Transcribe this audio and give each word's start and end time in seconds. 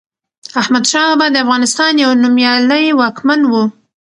احمد 0.61 0.83
شاه 0.91 1.07
بابا 1.19 1.27
دافغانستان 1.35 1.93
يو 2.03 2.09
نوميالي 2.23 2.83
واکمن 2.99 3.41
وه 3.51 3.63